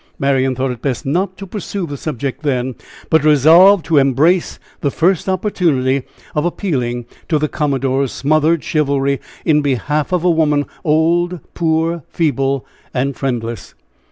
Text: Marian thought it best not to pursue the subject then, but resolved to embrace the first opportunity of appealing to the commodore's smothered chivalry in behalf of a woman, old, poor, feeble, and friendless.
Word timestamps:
Marian 0.17 0.55
thought 0.55 0.71
it 0.71 0.81
best 0.81 1.05
not 1.05 1.37
to 1.37 1.45
pursue 1.45 1.85
the 1.85 1.95
subject 1.95 2.41
then, 2.41 2.73
but 3.11 3.23
resolved 3.23 3.85
to 3.85 3.99
embrace 3.99 4.57
the 4.79 4.89
first 4.89 5.29
opportunity 5.29 6.07
of 6.33 6.43
appealing 6.43 7.05
to 7.29 7.37
the 7.37 7.47
commodore's 7.47 8.11
smothered 8.11 8.63
chivalry 8.63 9.19
in 9.45 9.61
behalf 9.61 10.11
of 10.11 10.23
a 10.23 10.31
woman, 10.31 10.65
old, 10.83 11.39
poor, 11.53 12.01
feeble, 12.11 12.65
and 12.95 13.15
friendless. 13.15 13.75